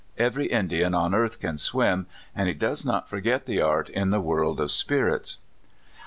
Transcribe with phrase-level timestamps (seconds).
[0.17, 4.19] (Every Indian on earth can swim, and he does not forget the art in the
[4.19, 5.37] world of spirits.)